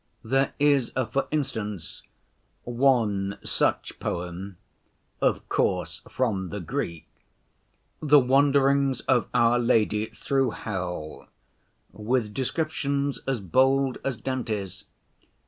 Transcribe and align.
There 0.23 0.55
is, 0.57 0.91
for 1.11 1.27
instance, 1.29 2.01
one 2.63 3.37
such 3.43 3.99
poem 3.99 4.57
(of 5.21 5.47
course, 5.47 6.01
from 6.09 6.49
the 6.49 6.59
Greek), 6.59 7.07
The 8.01 8.17
Wanderings 8.17 9.01
of 9.01 9.27
Our 9.31 9.59
Lady 9.59 10.07
through 10.07 10.49
Hell, 10.65 11.27
with 11.91 12.33
descriptions 12.33 13.19
as 13.27 13.41
bold 13.41 13.99
as 14.03 14.17
Dante's. 14.17 14.85